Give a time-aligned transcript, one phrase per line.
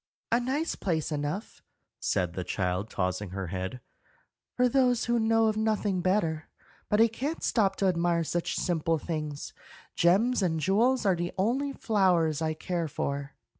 [0.31, 1.61] "A nice place enough,"
[1.99, 3.81] said the child, tossing her head,
[4.57, 6.49] "for those who know of nothing better;
[6.89, 9.53] but I can't stop to admire such simple things.
[9.93, 13.35] Gems and jewels are the only flowers I care for."